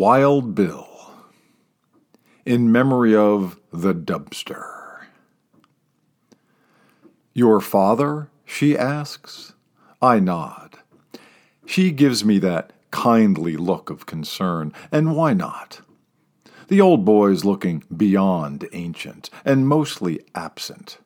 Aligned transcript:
Wild 0.00 0.54
Bill. 0.54 0.88
In 2.46 2.72
memory 2.72 3.14
of 3.14 3.60
the 3.70 3.92
dubster. 3.92 5.02
Your 7.34 7.60
father? 7.60 8.30
she 8.46 8.78
asks. 8.78 9.52
I 10.00 10.18
nod. 10.18 10.78
She 11.66 11.90
gives 11.90 12.24
me 12.24 12.38
that 12.38 12.72
kindly 12.90 13.58
look 13.58 13.90
of 13.90 14.06
concern, 14.06 14.72
and 14.90 15.14
why 15.14 15.34
not? 15.34 15.82
The 16.68 16.80
old 16.80 17.04
boy's 17.04 17.44
looking 17.44 17.84
beyond 17.94 18.66
ancient 18.72 19.28
and 19.44 19.68
mostly 19.68 20.22
absent. 20.34 20.96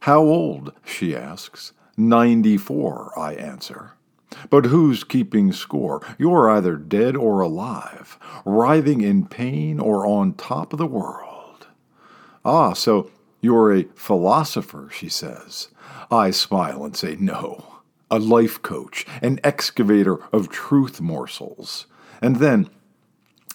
How 0.00 0.20
old? 0.20 0.74
she 0.84 1.16
asks. 1.16 1.72
Ninety 1.96 2.58
four, 2.58 3.10
I 3.18 3.32
answer. 3.32 3.92
But 4.50 4.66
who's 4.66 5.04
keeping 5.04 5.52
score? 5.52 6.06
You're 6.18 6.50
either 6.50 6.76
dead 6.76 7.16
or 7.16 7.40
alive, 7.40 8.18
writhing 8.44 9.00
in 9.00 9.26
pain 9.26 9.80
or 9.80 10.06
on 10.06 10.34
top 10.34 10.72
of 10.72 10.78
the 10.78 10.86
world. 10.86 11.66
Ah, 12.44 12.72
so 12.72 13.10
you're 13.40 13.74
a 13.74 13.86
philosopher, 13.94 14.88
she 14.92 15.08
says. 15.08 15.68
I 16.10 16.30
smile 16.30 16.84
and 16.84 16.96
say 16.96 17.16
no. 17.18 17.64
A 18.10 18.18
life 18.18 18.62
coach, 18.62 19.04
an 19.20 19.38
excavator 19.44 20.18
of 20.32 20.48
truth 20.48 21.00
morsels. 21.00 21.86
And 22.22 22.36
then 22.36 22.70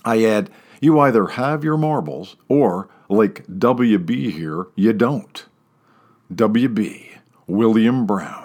I 0.05 0.23
add, 0.23 0.49
you 0.79 0.99
either 0.99 1.27
have 1.27 1.63
your 1.63 1.77
marbles, 1.77 2.35
or, 2.47 2.89
like 3.09 3.45
W.B. 3.57 4.31
here, 4.31 4.67
you 4.75 4.93
don't. 4.93 5.45
W.B. 6.33 7.09
William 7.47 8.05
Brown, 8.05 8.42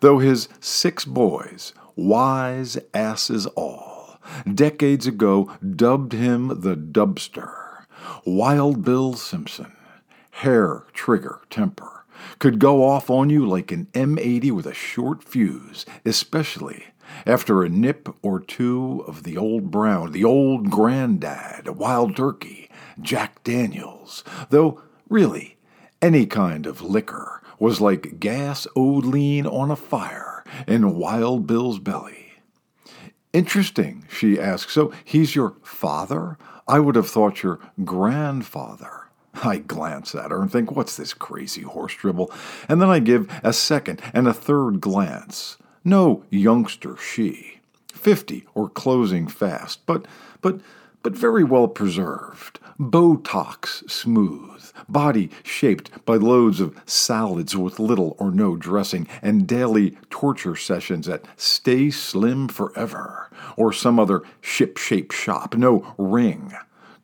though 0.00 0.18
his 0.18 0.48
six 0.60 1.04
boys, 1.04 1.72
wise 1.94 2.78
asses 2.94 3.46
all, 3.46 4.18
decades 4.52 5.06
ago 5.06 5.50
dubbed 5.76 6.12
him 6.12 6.48
the 6.60 6.76
Dubster, 6.76 7.84
Wild 8.24 8.84
Bill 8.84 9.14
Simpson, 9.14 9.72
hair, 10.30 10.84
trigger, 10.92 11.40
temper, 11.50 12.04
could 12.38 12.58
go 12.58 12.84
off 12.84 13.10
on 13.10 13.30
you 13.30 13.46
like 13.46 13.72
an 13.72 13.86
M80 13.92 14.52
with 14.52 14.66
a 14.66 14.74
short 14.74 15.22
fuse, 15.22 15.86
especially 16.04 16.86
after 17.24 17.62
a 17.62 17.68
nip 17.68 18.08
or 18.22 18.40
two 18.40 19.04
of 19.06 19.22
the 19.22 19.36
old 19.36 19.70
brown, 19.70 20.12
the 20.12 20.24
old 20.24 20.70
granddad, 20.70 21.68
wild 21.68 22.16
turkey, 22.16 22.68
Jack 23.00 23.42
Daniels, 23.44 24.24
though 24.50 24.82
really 25.08 25.56
any 26.02 26.26
kind 26.26 26.66
of 26.66 26.82
liquor 26.82 27.42
was 27.58 27.80
like 27.80 28.20
gas 28.20 28.66
lean 28.76 29.46
on 29.46 29.70
a 29.70 29.76
fire 29.76 30.44
in 30.66 30.96
Wild 30.96 31.46
Bill's 31.46 31.78
belly. 31.78 32.32
Interesting, 33.32 34.06
she 34.08 34.38
asks. 34.40 34.72
So 34.72 34.92
he's 35.04 35.34
your 35.34 35.56
father? 35.62 36.38
I 36.68 36.80
would 36.80 36.96
have 36.96 37.08
thought 37.08 37.42
your 37.42 37.60
grandfather. 37.84 39.08
I 39.44 39.58
glance 39.58 40.14
at 40.14 40.30
her 40.30 40.40
and 40.40 40.50
think, 40.50 40.72
what's 40.72 40.96
this 40.96 41.12
crazy 41.12 41.62
horse 41.62 41.94
dribble? 41.94 42.30
And 42.68 42.80
then 42.80 42.88
I 42.88 42.98
give 42.98 43.30
a 43.42 43.52
second 43.52 44.00
and 44.14 44.26
a 44.26 44.32
third 44.32 44.80
glance. 44.80 45.58
No 45.84 46.24
youngster 46.30 46.96
she, 46.96 47.60
fifty 47.92 48.46
or 48.54 48.68
closing 48.68 49.28
fast, 49.28 49.84
but 49.86 50.06
but 50.40 50.60
but 51.06 51.16
very 51.16 51.44
well 51.44 51.68
preserved, 51.68 52.58
Botox 52.80 53.88
smooth, 53.88 54.72
body 54.88 55.30
shaped 55.44 56.04
by 56.04 56.16
loads 56.16 56.58
of 56.58 56.76
salads 56.84 57.56
with 57.56 57.78
little 57.78 58.16
or 58.18 58.32
no 58.32 58.56
dressing, 58.56 59.06
and 59.22 59.46
daily 59.46 59.96
torture 60.10 60.56
sessions 60.56 61.08
at 61.08 61.24
Stay 61.36 61.92
Slim 61.92 62.48
Forever, 62.48 63.30
or 63.56 63.72
some 63.72 64.00
other 64.00 64.24
ship 64.40 64.78
shape 64.78 65.12
shop, 65.12 65.54
no 65.54 65.94
ring, 65.96 66.52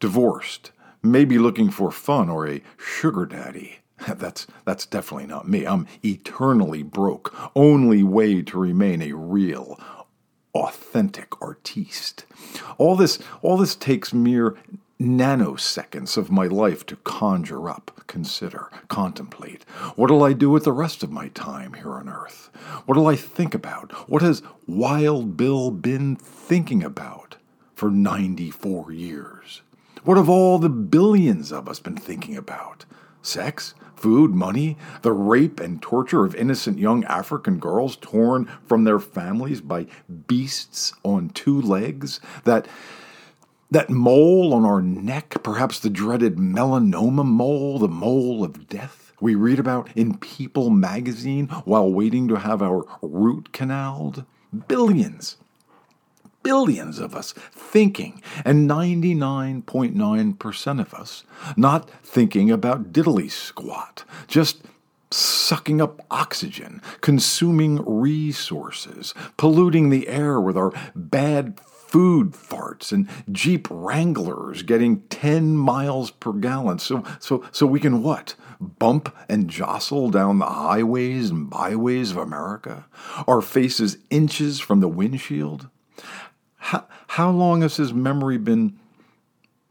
divorced, 0.00 0.72
maybe 1.00 1.38
looking 1.38 1.70
for 1.70 1.92
fun 1.92 2.28
or 2.28 2.48
a 2.48 2.60
sugar 2.76 3.24
daddy. 3.24 3.78
That's 4.08 4.48
that's 4.64 4.84
definitely 4.84 5.28
not 5.28 5.48
me. 5.48 5.64
I'm 5.64 5.86
eternally 6.04 6.82
broke. 6.82 7.32
Only 7.54 8.02
way 8.02 8.42
to 8.42 8.58
remain 8.58 9.00
a 9.00 9.12
real 9.12 9.78
authentic 10.54 11.40
artiste. 11.40 12.24
All 12.78 12.96
this 12.96 13.18
all 13.40 13.56
this 13.56 13.74
takes 13.74 14.12
mere 14.12 14.56
nanoseconds 15.00 16.16
of 16.16 16.30
my 16.30 16.46
life 16.46 16.86
to 16.86 16.96
conjure 16.96 17.68
up, 17.68 18.02
consider, 18.06 18.70
contemplate. 18.88 19.64
What'll 19.96 20.22
I 20.22 20.32
do 20.32 20.48
with 20.48 20.64
the 20.64 20.72
rest 20.72 21.02
of 21.02 21.10
my 21.10 21.28
time 21.28 21.74
here 21.74 21.94
on 21.94 22.08
earth? 22.08 22.50
What'll 22.86 23.08
I 23.08 23.16
think 23.16 23.54
about? 23.54 23.92
What 24.08 24.22
has 24.22 24.42
Wild 24.66 25.36
Bill 25.36 25.70
been 25.70 26.16
thinking 26.16 26.84
about 26.84 27.36
for 27.74 27.90
94 27.90 28.92
years? 28.92 29.62
What 30.04 30.16
have 30.16 30.28
all 30.28 30.58
the 30.58 30.68
billions 30.68 31.52
of 31.52 31.68
us 31.68 31.80
been 31.80 31.96
thinking 31.96 32.36
about? 32.36 32.84
Sex? 33.22 33.74
food, 34.02 34.34
money, 34.34 34.76
the 35.02 35.12
rape 35.12 35.60
and 35.60 35.80
torture 35.80 36.24
of 36.24 36.34
innocent 36.34 36.76
young 36.76 37.04
African 37.04 37.60
girls 37.60 37.96
torn 38.00 38.46
from 38.66 38.82
their 38.82 38.98
families 38.98 39.60
by 39.60 39.86
beasts 40.26 40.92
on 41.04 41.28
two 41.30 41.60
legs, 41.60 42.18
that 42.42 42.66
that 43.70 43.88
mole 43.88 44.52
on 44.52 44.64
our 44.64 44.82
neck, 44.82 45.36
perhaps 45.42 45.78
the 45.78 45.88
dreaded 45.88 46.36
melanoma 46.36 47.24
mole, 47.24 47.78
the 47.78 47.88
mole 47.88 48.44
of 48.44 48.68
death 48.68 49.12
we 49.20 49.36
read 49.36 49.60
about 49.60 49.88
in 49.94 50.18
People 50.18 50.68
magazine 50.68 51.46
while 51.64 51.90
waiting 51.90 52.26
to 52.28 52.34
have 52.34 52.60
our 52.60 52.84
root 53.00 53.52
canaled? 53.52 54.26
Billions 54.66 55.36
billions 56.42 56.98
of 56.98 57.14
us 57.14 57.32
thinking, 57.32 58.20
and 58.44 58.68
99.9% 58.68 60.80
of 60.80 60.94
us 60.94 61.24
not 61.56 61.88
thinking 62.02 62.50
about 62.50 62.92
diddly 62.92 63.30
squat, 63.30 64.04
just 64.26 64.62
sucking 65.10 65.80
up 65.80 66.04
oxygen, 66.10 66.82
consuming 67.00 67.82
resources, 67.84 69.14
polluting 69.36 69.90
the 69.90 70.08
air 70.08 70.40
with 70.40 70.56
our 70.56 70.72
bad 70.94 71.60
food 71.60 72.32
farts 72.32 72.90
and 72.90 73.06
Jeep 73.30 73.68
Wranglers 73.70 74.62
getting 74.62 75.02
10 75.08 75.58
miles 75.58 76.10
per 76.10 76.32
gallon. 76.32 76.78
So, 76.78 77.04
so, 77.18 77.44
so 77.52 77.66
we 77.66 77.80
can 77.80 78.02
what? 78.02 78.34
Bump 78.58 79.14
and 79.28 79.50
jostle 79.50 80.08
down 80.08 80.38
the 80.38 80.46
highways 80.46 81.28
and 81.28 81.50
byways 81.50 82.12
of 82.12 82.16
America? 82.16 82.86
Our 83.28 83.42
faces 83.42 83.98
inches 84.08 84.58
from 84.58 84.80
the 84.80 84.88
windshield? 84.88 85.68
How, 86.62 86.86
how 87.08 87.30
long 87.30 87.62
has 87.62 87.76
his 87.76 87.92
memory 87.92 88.38
been, 88.38 88.78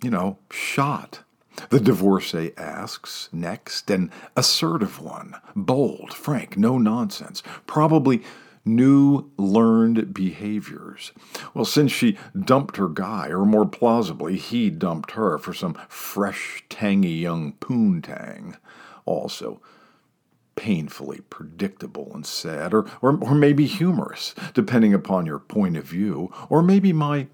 you 0.03 0.09
know, 0.09 0.38
shot? 0.52 1.22
The 1.69 1.79
divorcee 1.79 2.52
asks 2.57 3.29
next, 3.31 3.90
an 3.90 4.12
assertive 4.35 5.01
one, 5.01 5.35
bold, 5.56 6.13
frank, 6.13 6.57
no 6.57 6.78
nonsense, 6.78 7.44
probably 7.66 8.24
new 8.66 9.31
learned 9.38 10.13
behaviors. 10.13 11.13
Well, 11.53 11.63
since 11.63 11.94
she 11.94 12.18
dumped 12.38 12.75
her 12.75 12.90
guy, 12.90 13.28
or 13.30 13.46
more 13.46 13.66
plausibly, 13.66 14.35
he 14.35 14.69
dumped 14.69 15.12
her 15.12 15.38
for 15.38 15.53
some 15.53 15.78
fresh, 15.88 16.66
tangy 16.68 17.13
young 17.13 17.53
poontang. 17.53 18.57
Also, 19.06 19.62
painfully 20.56 21.22
predictable 21.29 22.12
and 22.13 22.25
sad, 22.25 22.73
or, 22.73 22.85
or, 23.01 23.17
or 23.22 23.35
maybe 23.35 23.66
humorous, 23.66 24.35
depending 24.53 24.94
upon 24.94 25.25
your 25.25 25.39
point 25.39 25.78
of 25.78 25.85
view, 25.85 26.31
or 26.50 26.62
maybe 26.62 26.94
my 26.94 27.28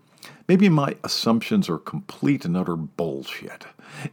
Maybe 0.48 0.70
my 0.70 0.96
assumptions 1.04 1.70
are 1.70 1.78
complete 1.78 2.46
and 2.46 2.56
utter 2.56 2.76
bullshit. 2.76 3.66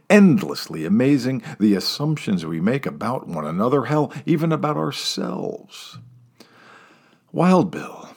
Endlessly 0.09 0.85
amazing 0.85 1.41
the 1.59 1.75
assumptions 1.75 2.45
we 2.45 2.59
make 2.59 2.85
about 2.85 3.27
one 3.27 3.45
another, 3.45 3.85
hell, 3.85 4.13
even 4.25 4.51
about 4.51 4.77
ourselves. 4.77 5.97
Wild 7.31 7.71
Bill 7.71 8.09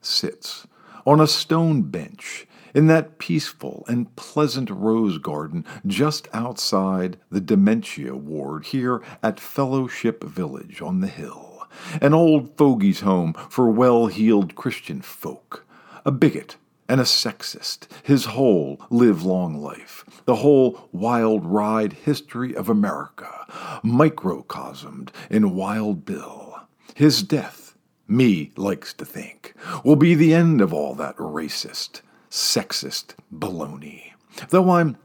sits 0.00 0.66
on 1.06 1.20
a 1.20 1.26
stone 1.26 1.82
bench 1.82 2.46
in 2.74 2.86
that 2.86 3.18
peaceful 3.18 3.84
and 3.88 4.14
pleasant 4.16 4.70
rose 4.70 5.18
garden 5.18 5.64
just 5.86 6.28
outside 6.32 7.18
the 7.30 7.40
dementia 7.40 8.14
ward 8.14 8.66
here 8.66 9.02
at 9.22 9.40
Fellowship 9.40 10.24
Village 10.24 10.80
on 10.80 11.00
the 11.00 11.08
hill, 11.08 11.66
an 12.00 12.14
old 12.14 12.56
fogey's 12.56 13.00
home 13.00 13.34
for 13.48 13.70
well 13.70 14.06
heeled 14.06 14.54
Christian 14.54 15.00
folk, 15.00 15.66
a 16.04 16.10
bigot 16.10 16.56
and 16.88 17.00
a 17.00 17.04
sexist, 17.04 17.86
his 18.02 18.26
whole 18.26 18.78
live 18.90 19.24
long 19.24 19.56
life, 19.56 20.04
the 20.26 20.36
whole 20.36 20.88
wild 20.92 21.46
ride 21.46 21.92
history 21.92 22.54
of 22.54 22.68
America, 22.68 23.46
microcosmed 23.82 25.08
in 25.30 25.54
Wild 25.54 26.04
Bill. 26.04 26.60
His 26.94 27.22
death, 27.22 27.76
me 28.06 28.52
likes 28.56 28.92
to 28.94 29.06
think, 29.06 29.54
will 29.84 29.96
be 29.96 30.14
the 30.14 30.34
end 30.34 30.60
of 30.60 30.74
all 30.74 30.94
that 30.96 31.16
racist, 31.16 32.02
sexist 32.32 33.14
baloney. 33.30 34.12
Though 34.48 34.70
I'm 34.70 34.96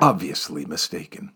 obviously 0.00 0.64
mistaken. 0.64 1.32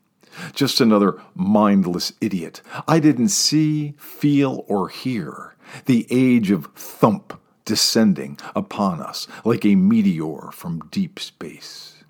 Just 0.54 0.80
another 0.80 1.20
mindless 1.34 2.12
idiot. 2.20 2.62
I 2.86 3.00
didn't 3.00 3.28
see, 3.28 3.94
feel, 3.98 4.64
or 4.68 4.88
hear 4.88 5.56
the 5.86 6.06
age 6.10 6.52
of 6.52 6.72
Trump 6.74 7.40
descending 7.64 8.38
upon 8.54 9.00
us 9.00 9.26
like 9.44 9.64
a 9.64 9.74
meteor 9.74 10.50
from 10.52 10.88
deep 10.90 11.18
space. 11.18 12.04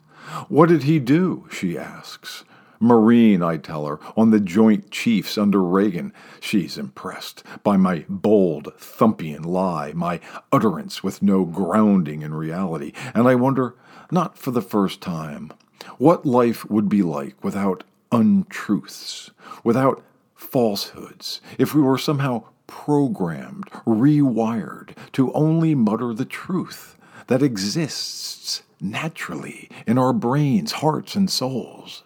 What 0.49 0.69
did 0.69 0.83
he 0.83 0.99
do? 0.99 1.49
she 1.51 1.79
asks. 1.79 2.45
Marine, 2.81 3.43
I 3.43 3.56
tell 3.56 3.87
her, 3.87 3.99
on 4.17 4.31
the 4.31 4.41
Joint 4.41 4.91
Chiefs 4.91 5.38
under 5.38 5.62
Reagan. 5.62 6.12
She's 6.41 6.76
impressed 6.79 7.43
by 7.62 7.76
my 7.76 8.05
bold, 8.09 8.73
Trumpian 8.79 9.44
lie, 9.44 9.93
my 9.93 10.21
utterance 10.53 11.03
with 11.03 11.23
no 11.23 11.44
grounding 11.44 12.23
in 12.23 12.35
reality, 12.35 12.93
and 13.15 13.29
I 13.29 13.35
wonder, 13.35 13.75
not 14.11 14.38
for 14.38 14.50
the 14.50 14.62
first 14.62 15.00
time, 15.00 15.53
what 15.99 16.26
life 16.26 16.69
would 16.71 16.88
be 16.88 17.03
like 17.03 17.43
without 17.43 17.85
untruths, 18.12 19.31
without 19.62 20.03
falsehoods, 20.35 21.41
if 21.59 21.75
we 21.75 21.82
were 21.82 21.99
somehow 21.99 22.44
programmed, 22.67 23.71
rewired 23.87 24.97
to 25.12 25.32
only 25.32 25.75
mutter 25.75 26.15
the 26.15 26.25
truth 26.25 26.97
that 27.26 27.43
exists 27.43 28.62
naturally 28.81 29.69
in 29.87 29.99
our 29.99 30.12
brains, 30.12 30.73
hearts, 30.73 31.15
and 31.15 31.31
souls. 31.31 32.04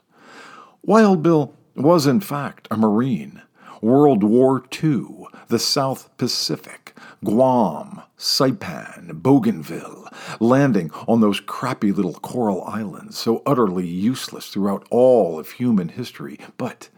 Wild 0.85 1.23
Bill 1.23 1.55
was, 1.75 2.07
in 2.07 2.21
fact, 2.21 2.69
a 2.71 2.77
Marine. 2.77 3.43
World 3.81 4.25
War 4.25 4.65
II, 4.83 5.27
the 5.49 5.59
South 5.59 6.11
Pacific, 6.17 6.97
Guam, 7.25 8.03
Saipan, 8.17 9.23
Bougainville, 9.23 10.09
landing 10.41 10.91
on 11.07 11.21
those 11.21 11.39
crappy 11.41 11.93
little 11.93 12.15
coral 12.15 12.65
islands 12.65 13.17
so 13.17 13.43
utterly 13.47 13.87
useless 13.87 14.49
throughout 14.49 14.87
all 14.91 15.39
of 15.39 15.53
human 15.53 15.91
history, 15.91 16.41
but 16.57 16.89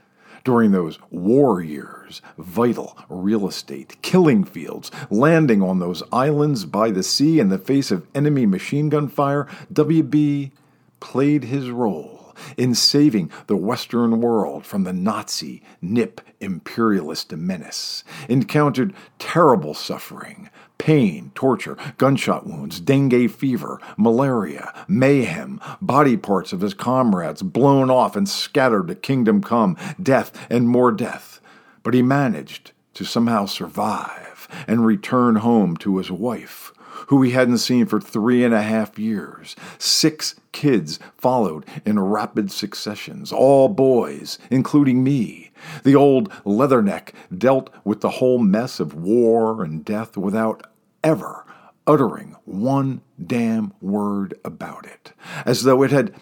during 0.43 0.73
those 0.73 0.99
war 1.11 1.61
years, 1.61 2.23
vital 2.39 2.97
real 3.11 3.47
estate, 3.47 4.01
killing 4.01 4.45
fields, 4.45 4.91
landing 5.11 5.63
on 5.63 5.81
those 5.81 6.03
islands 6.13 6.65
by 6.65 6.91
the 6.91 7.03
sea 7.03 7.41
in 7.41 7.51
the 7.51 7.59
face 7.59 7.91
of 7.91 8.07
enemy 8.15 8.47
machine 8.47 8.89
gun 8.89 9.07
fire, 9.09 9.47
WB 9.73 10.51
played 10.99 11.45
his 11.45 11.71
role 11.71 12.20
in 12.57 12.75
saving 12.75 13.31
the 13.47 13.57
Western 13.57 14.21
world 14.21 14.65
from 14.65 14.85
the 14.85 14.93
Nazi, 14.93 15.63
nip 15.81 16.21
imperialist 16.41 17.33
menace, 17.33 18.05
encountered 18.29 18.95
terrible 19.19 19.75
suffering, 19.75 20.51
pain, 20.79 21.31
torture, 21.35 21.77
gunshot 21.99 22.47
wounds, 22.47 22.81
dengue 22.81 23.31
fever, 23.31 23.79
malaria, 23.97 24.73
mayhem, 24.89 25.61
body 25.83 26.17
parts 26.17 26.53
of 26.53 26.63
his 26.63 26.75
comrades 26.75 27.43
blown 27.43 27.91
off 27.91 28.17
and 28.17 28.29
scattered 28.29 28.89
to 28.89 28.95
kingdom 28.95 29.43
come, 29.43 29.77
death 30.03 30.33
and 30.49 30.69
more 30.69 30.91
death. 30.91 31.41
But 31.83 31.95
he 31.95 32.03
managed 32.03 32.73
to 32.95 33.05
somehow 33.05 33.47
survive 33.47 34.49
and 34.67 34.85
return 34.85 35.37
home 35.37 35.77
to 35.79 35.99
his 35.99 36.11
wife, 36.11 36.73
who 37.09 37.23
he 37.23 37.33
hadn't 37.33 37.59
seen 37.59 37.87
for 37.87 38.01
three 38.01 38.45
and 38.45 38.55
a 38.55 38.63
half 38.63 38.99
years. 38.99 39.57
Six 39.79 40.35
kids 40.53 40.99
followed 41.17 41.65
in 41.85 41.99
rapid 41.99 42.51
successions, 42.51 43.33
all 43.33 43.69
boys, 43.69 44.39
including 44.51 45.05
me. 45.05 45.51
The 45.85 45.95
old 45.95 46.31
leatherneck 46.45 47.11
dealt 47.37 47.71
with 47.85 48.01
the 48.01 48.11
whole 48.11 48.39
mess 48.39 48.81
of 48.81 48.95
war 48.95 49.63
and 49.63 49.85
death 49.85 50.17
without 50.17 50.67
ever 51.03 51.45
uttering 51.87 52.37
one 52.45 53.01
damn 53.25 53.73
word 53.81 54.35
about 54.45 54.87
it, 54.87 55.13
as 55.45 55.65
though 55.65 55.83
it 55.83 55.91
had 55.91 56.15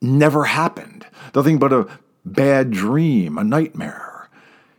never 0.00 0.44
happened, 0.44 1.06
nothing 1.34 1.58
but 1.58 1.72
a 1.72 1.86
bad 2.24 2.70
dream, 2.70 3.36
a 3.38 3.44
nightmare. 3.44 4.30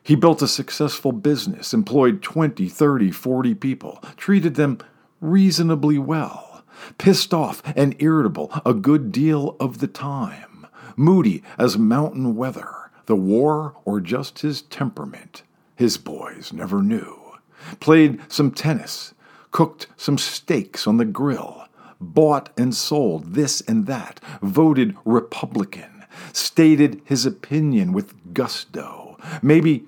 He 0.01 0.15
built 0.15 0.41
a 0.41 0.47
successful 0.47 1.11
business, 1.11 1.73
employed 1.73 2.21
20, 2.21 2.67
30, 2.67 3.11
40 3.11 3.55
people, 3.55 4.03
treated 4.17 4.55
them 4.55 4.79
reasonably 5.23 5.97
well, 5.97 6.63
pissed 6.97 7.33
off 7.33 7.63
and 7.75 7.95
irritable 7.99 8.51
a 8.65 8.73
good 8.73 9.11
deal 9.11 9.55
of 9.59 9.79
the 9.79 9.87
time, 9.87 10.67
moody 10.95 11.41
as 11.57 11.77
mountain 11.77 12.35
weather, 12.35 12.91
the 13.05 13.15
war 13.15 13.75
or 13.85 13.99
just 14.01 14.39
his 14.39 14.61
temperament. 14.61 15.43
His 15.75 15.97
boys 15.97 16.53
never 16.53 16.81
knew. 16.81 17.19
Played 17.79 18.19
some 18.27 18.51
tennis, 18.51 19.13
cooked 19.51 19.87
some 19.95 20.17
steaks 20.17 20.85
on 20.85 20.97
the 20.97 21.05
grill, 21.05 21.67
bought 21.99 22.49
and 22.57 22.75
sold 22.75 23.33
this 23.33 23.61
and 23.61 23.85
that, 23.87 24.19
voted 24.41 24.95
Republican, 25.05 26.05
stated 26.33 27.01
his 27.05 27.25
opinion 27.25 27.93
with 27.93 28.33
gusto. 28.33 29.17
Maybe 29.41 29.85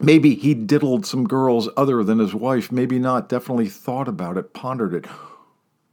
Maybe 0.00 0.34
he 0.34 0.54
diddled 0.54 1.06
some 1.06 1.26
girls 1.26 1.68
other 1.76 2.02
than 2.02 2.18
his 2.18 2.34
wife, 2.34 2.72
maybe 2.72 2.98
not, 2.98 3.28
definitely 3.28 3.68
thought 3.68 4.08
about 4.08 4.36
it, 4.36 4.52
pondered 4.52 4.94
it. 4.94 5.06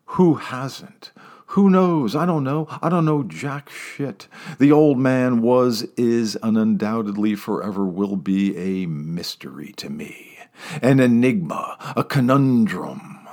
Who 0.05 0.35
hasn't? 0.35 1.11
Who 1.47 1.69
knows? 1.69 2.15
I 2.15 2.25
don't 2.25 2.43
know. 2.43 2.67
I 2.81 2.89
don't 2.89 3.05
know 3.05 3.23
jack 3.23 3.69
shit. 3.69 4.27
The 4.57 4.71
old 4.71 4.97
man 4.97 5.41
was, 5.41 5.83
is, 5.97 6.37
and 6.41 6.57
undoubtedly 6.57 7.35
forever 7.35 7.85
will 7.85 8.15
be 8.15 8.57
a 8.57 8.85
mystery 8.87 9.73
to 9.73 9.89
me. 9.89 10.37
An 10.81 10.99
enigma, 10.99 11.77
a 11.95 12.03
conundrum. 12.03 13.27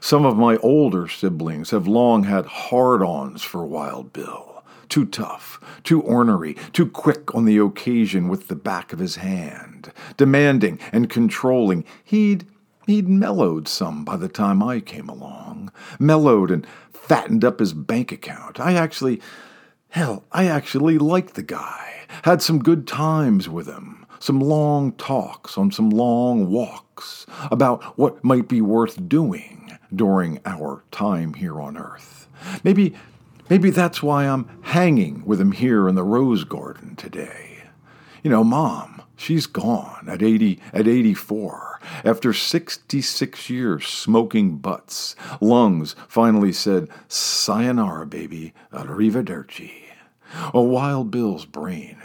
Some 0.00 0.24
of 0.24 0.36
my 0.36 0.56
older 0.58 1.08
siblings 1.08 1.70
have 1.70 1.88
long 1.88 2.24
had 2.24 2.46
hard 2.46 3.02
ons 3.02 3.42
for 3.42 3.66
Wild 3.66 4.12
Bill 4.12 4.55
too 4.88 5.06
tough, 5.06 5.60
too 5.84 6.00
ornery, 6.02 6.56
too 6.72 6.86
quick 6.86 7.34
on 7.34 7.44
the 7.44 7.58
occasion 7.58 8.28
with 8.28 8.48
the 8.48 8.56
back 8.56 8.92
of 8.92 8.98
his 8.98 9.16
hand, 9.16 9.92
demanding 10.16 10.78
and 10.92 11.10
controlling. 11.10 11.84
He'd 12.04 12.46
he'd 12.86 13.08
mellowed 13.08 13.66
some 13.66 14.04
by 14.04 14.16
the 14.16 14.28
time 14.28 14.62
I 14.62 14.80
came 14.80 15.08
along, 15.08 15.72
mellowed 15.98 16.50
and 16.50 16.66
fattened 16.92 17.44
up 17.44 17.58
his 17.58 17.72
bank 17.72 18.12
account. 18.12 18.60
I 18.60 18.74
actually 18.74 19.20
hell, 19.88 20.24
I 20.32 20.46
actually 20.46 20.98
liked 20.98 21.34
the 21.34 21.42
guy. 21.42 22.06
Had 22.22 22.42
some 22.42 22.62
good 22.62 22.86
times 22.86 23.48
with 23.48 23.66
him. 23.66 24.06
Some 24.18 24.40
long 24.40 24.92
talks 24.92 25.58
on 25.58 25.70
some 25.70 25.90
long 25.90 26.50
walks 26.50 27.26
about 27.50 27.82
what 27.98 28.22
might 28.24 28.48
be 28.48 28.60
worth 28.60 29.08
doing 29.08 29.78
during 29.94 30.40
our 30.44 30.82
time 30.90 31.34
here 31.34 31.60
on 31.60 31.76
earth. 31.76 32.28
Maybe 32.64 32.94
Maybe 33.48 33.70
that's 33.70 34.02
why 34.02 34.24
I'm 34.24 34.48
hanging 34.62 35.24
with 35.24 35.40
him 35.40 35.52
here 35.52 35.88
in 35.88 35.94
the 35.94 36.02
rose 36.02 36.42
garden 36.42 36.96
today. 36.96 37.62
You 38.24 38.30
know, 38.30 38.42
mom, 38.42 39.02
she's 39.16 39.46
gone 39.46 40.08
at 40.08 40.20
80 40.20 40.60
at 40.72 40.88
84 40.88 41.80
after 42.04 42.32
66 42.32 43.48
years 43.48 43.86
smoking 43.86 44.58
butts. 44.58 45.14
Lungs 45.40 45.94
finally 46.08 46.52
said, 46.52 46.88
"Sayonara, 47.06 48.06
baby, 48.06 48.52
arrivederci." 48.72 49.70
A 50.52 50.60
Wild 50.60 51.12
Bill's 51.12 51.46
brain. 51.46 51.98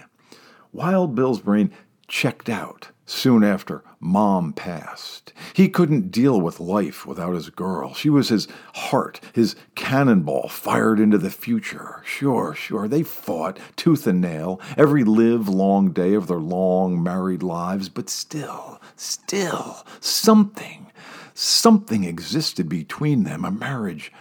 Wild 0.72 1.15
Bill's 1.15 1.42
brain 1.42 1.72
checked 2.12 2.50
out 2.50 2.89
soon 3.06 3.41
after 3.41 3.82
mom 4.01 4.51
passed. 4.51 5.32
He 5.53 5.70
couldn't 5.70 6.12
deal 6.12 6.41
with 6.41 6.60
life 6.60 7.06
without 7.06 7.34
his 7.34 7.50
girl. 7.50 7.94
She 7.94 8.10
was 8.10 8.27
his 8.27 8.50
heart, 8.75 9.22
his 9.34 9.56
cannonball 9.75 10.50
fired 10.50 11.00
into 11.00 11.18
the 11.18 11.32
future. 11.32 12.01
Sure, 12.06 12.53
sure, 12.53 12.89
they 12.89 13.01
fought 13.01 13.58
tooth 13.77 14.06
and 14.06 14.20
nail 14.20 14.60
every 14.77 15.06
live 15.06 15.48
long 15.48 15.94
day 15.94 16.13
of 16.13 16.27
their 16.27 16.39
long 16.39 17.01
married 17.01 17.44
lives, 17.44 17.88
but 17.88 18.10
still, 18.10 18.82
still, 18.98 19.86
something, 20.01 20.91
something 21.34 22.03
existed 22.03 22.68
between 22.68 23.24
them, 23.24 23.46
a 23.46 23.51
marriage. 23.51 24.12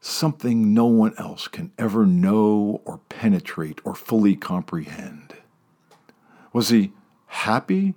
Something 0.00 0.72
no 0.72 0.86
one 0.86 1.14
else 1.18 1.46
can 1.46 1.72
ever 1.78 2.06
know 2.06 2.80
or 2.86 2.98
penetrate 3.10 3.80
or 3.84 3.94
fully 3.94 4.34
comprehend. 4.34 5.34
Was 6.52 6.70
he 6.70 6.92
happy 7.32 7.94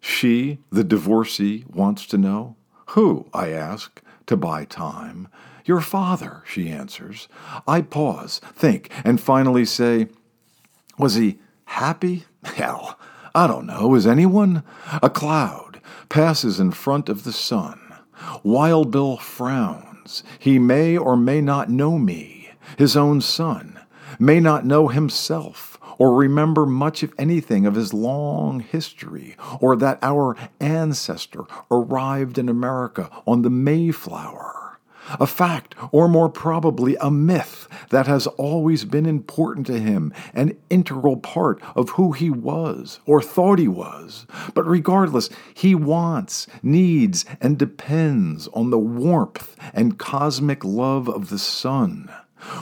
she, 0.00 0.58
the 0.70 0.82
divorcee, 0.82 1.64
wants 1.72 2.04
to 2.06 2.18
know. 2.18 2.56
Who? 2.88 3.26
I 3.32 3.50
ask, 3.50 4.02
to 4.26 4.36
buy 4.36 4.64
time. 4.64 5.28
Your 5.64 5.80
father, 5.80 6.42
she 6.44 6.68
answers. 6.68 7.28
I 7.68 7.82
pause, 7.82 8.40
think, 8.52 8.90
and 9.04 9.20
finally 9.20 9.64
say, 9.64 10.08
Was 10.98 11.14
he 11.14 11.38
happy? 11.66 12.24
Hell, 12.42 12.98
I 13.34 13.46
don't 13.46 13.66
know. 13.66 13.94
Is 13.94 14.06
anyone? 14.06 14.64
A 15.00 15.08
cloud 15.08 15.80
passes 16.08 16.58
in 16.58 16.72
front 16.72 17.08
of 17.08 17.22
the 17.22 17.32
sun. 17.32 17.80
Wild 18.42 18.90
Bill 18.90 19.16
frowns. 19.16 20.24
He 20.40 20.58
may 20.58 20.98
or 20.98 21.16
may 21.16 21.40
not 21.40 21.70
know 21.70 21.98
me, 21.98 22.50
his 22.76 22.96
own 22.96 23.20
son, 23.20 23.78
may 24.18 24.40
not 24.40 24.66
know 24.66 24.88
himself 24.88 25.71
or 26.02 26.16
remember 26.16 26.66
much, 26.66 27.04
if 27.04 27.12
anything, 27.16 27.64
of 27.64 27.76
his 27.76 27.94
long 27.94 28.58
history, 28.58 29.36
or 29.60 29.76
that 29.76 30.00
our 30.02 30.36
ancestor 30.58 31.44
arrived 31.70 32.38
in 32.38 32.48
America 32.48 33.08
on 33.24 33.42
the 33.42 33.50
Mayflower. 33.50 34.80
a 35.20 35.28
fact, 35.28 35.76
or 35.92 36.08
more 36.08 36.28
probably 36.28 36.96
a 36.96 37.08
myth 37.08 37.68
that 37.90 38.08
has 38.08 38.26
always 38.26 38.84
been 38.84 39.06
important 39.06 39.64
to 39.68 39.78
him, 39.78 40.12
an 40.34 40.56
integral 40.70 41.18
part 41.18 41.62
of 41.76 41.90
who 41.90 42.10
he 42.10 42.30
was 42.30 42.98
or 43.06 43.22
thought 43.22 43.60
he 43.60 43.68
was. 43.68 44.26
But 44.54 44.66
regardless, 44.66 45.30
he 45.54 45.72
wants, 45.76 46.48
needs, 46.64 47.24
and 47.40 47.56
depends 47.56 48.48
on 48.48 48.70
the 48.70 48.78
warmth 48.78 49.54
and 49.72 50.00
cosmic 50.00 50.64
love 50.64 51.08
of 51.08 51.28
the 51.28 51.38
sun 51.38 52.10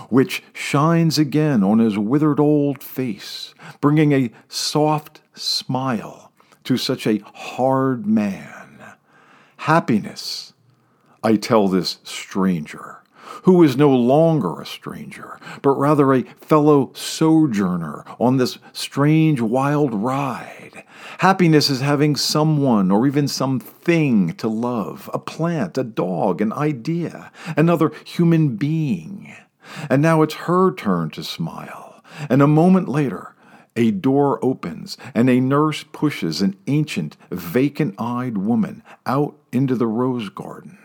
which 0.08 0.42
shines 0.52 1.18
again 1.18 1.62
on 1.62 1.78
his 1.78 1.98
withered 1.98 2.40
old 2.40 2.82
face, 2.82 3.54
bringing 3.80 4.12
a 4.12 4.30
soft 4.48 5.20
smile 5.34 6.32
to 6.64 6.76
such 6.76 7.06
a 7.06 7.22
hard 7.34 8.06
man. 8.06 8.94
Happiness 9.56 10.52
I 11.22 11.36
tell 11.36 11.68
this 11.68 11.98
stranger, 12.02 13.02
who 13.42 13.62
is 13.62 13.76
no 13.76 13.90
longer 13.90 14.60
a 14.60 14.66
stranger, 14.66 15.38
but 15.60 15.72
rather 15.72 16.14
a 16.14 16.22
fellow 16.22 16.92
sojourner 16.94 18.04
on 18.18 18.38
this 18.38 18.58
strange 18.72 19.40
wild 19.40 19.94
ride. 19.94 20.84
Happiness 21.18 21.68
is 21.68 21.80
having 21.80 22.16
someone 22.16 22.90
or 22.90 23.06
even 23.06 23.28
something 23.28 24.34
to 24.34 24.48
love 24.48 25.10
a 25.12 25.18
plant, 25.18 25.76
a 25.76 25.84
dog, 25.84 26.40
an 26.40 26.52
idea, 26.54 27.30
another 27.56 27.92
human 28.04 28.56
being. 28.56 29.34
And 29.88 30.02
now 30.02 30.22
it's 30.22 30.34
her 30.34 30.74
turn 30.74 31.10
to 31.10 31.24
smile. 31.24 32.02
And 32.28 32.42
a 32.42 32.46
moment 32.46 32.88
later, 32.88 33.34
a 33.76 33.90
door 33.90 34.44
opens, 34.44 34.96
and 35.14 35.30
a 35.30 35.40
nurse 35.40 35.84
pushes 35.84 36.42
an 36.42 36.56
ancient, 36.66 37.16
vacant 37.30 37.94
eyed 37.98 38.36
woman 38.36 38.82
out 39.06 39.36
into 39.52 39.74
the 39.76 39.86
rose 39.86 40.28
garden. 40.28 40.78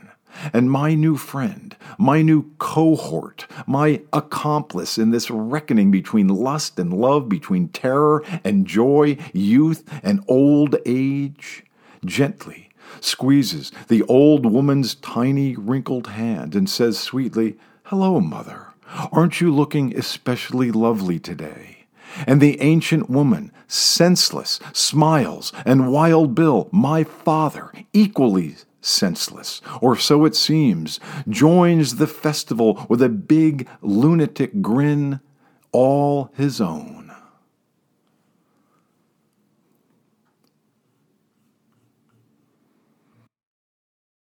And 0.54 0.70
my 0.70 0.96
new 0.96 1.16
friend, 1.18 1.76
my 1.98 2.22
new 2.22 2.52
cohort, 2.58 3.48
my 3.66 4.02
accomplice 4.12 4.98
in 4.98 5.12
this 5.12 5.32
reckoning 5.32 5.92
between 5.92 6.28
lust 6.28 6.78
and 6.78 6.94
love, 6.94 7.30
between 7.30 7.70
terror 7.70 8.24
and 8.44 8.68
joy, 8.68 9.18
youth 9.34 9.84
and 10.04 10.24
old 10.28 10.76
age, 10.86 11.64
gently 12.04 12.70
squeezes 13.02 13.72
the 13.88 14.04
old 14.04 14.46
woman's 14.46 14.96
tiny, 14.96 15.56
wrinkled 15.56 16.08
hand 16.08 16.56
and 16.56 16.70
says 16.70 17.00
sweetly, 17.00 17.58
Hello, 17.90 18.20
mother. 18.20 18.74
Aren't 19.12 19.42
you 19.42 19.54
looking 19.54 19.96
especially 19.96 20.72
lovely 20.72 21.20
today? 21.20 21.86
And 22.26 22.42
the 22.42 22.60
ancient 22.60 23.12
woman, 23.12 23.52
senseless, 23.68 24.60
smiles, 24.74 25.54
and 25.68 25.92
Wild 25.92 26.34
Bill, 26.34 26.68
my 26.72 27.04
father, 27.04 27.72
equally 27.94 28.56
senseless, 28.82 29.62
or 29.82 29.96
so 29.96 30.26
it 30.26 30.36
seems, 30.36 31.00
joins 31.30 31.98
the 31.98 32.08
festival 32.08 32.88
with 32.90 33.04
a 33.04 33.10
big 33.10 33.68
lunatic 33.84 34.64
grin 34.64 35.20
all 35.72 36.32
his 36.34 36.60
own. 36.60 37.05